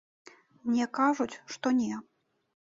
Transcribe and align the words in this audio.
Мне 0.69 0.87
кажуць, 0.99 1.37
што 1.57 1.75
не. 1.83 1.93